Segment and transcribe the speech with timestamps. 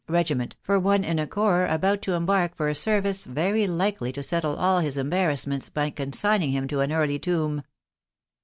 [0.09, 4.23] regiment for one in a corps about to embark for a service very likely to
[4.23, 7.61] settle all his em barrassments by consigning him to an early tomb.